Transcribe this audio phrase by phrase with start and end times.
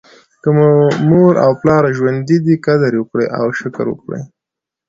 [0.41, 0.69] که مو
[1.09, 4.21] مور او پلار ژوندي دي قدر یې وکړئ او شکر وکړئ.